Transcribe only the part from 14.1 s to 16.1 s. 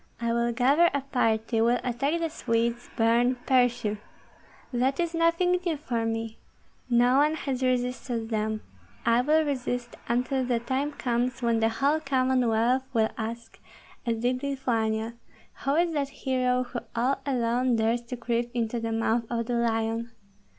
did Lithuania, who is that